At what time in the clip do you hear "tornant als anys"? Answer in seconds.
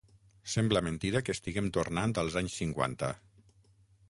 1.77-2.57